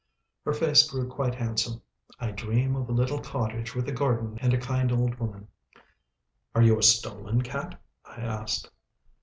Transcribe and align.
Her 0.45 0.51
face 0.53 0.89
grew 0.89 1.07
quite 1.07 1.35
handsome. 1.35 1.79
"I 2.19 2.31
dream 2.31 2.75
of 2.75 2.89
a 2.89 2.91
little 2.91 3.19
cottage 3.21 3.75
with 3.75 3.87
a 3.87 3.91
garden 3.91 4.39
and 4.41 4.51
a 4.51 4.57
kind 4.57 4.91
old 4.91 5.13
woman." 5.19 5.47
"Are 6.55 6.63
you 6.63 6.79
a 6.79 6.81
stolen 6.81 7.43
cat?" 7.43 7.79
I 8.03 8.21
asked. 8.21 8.71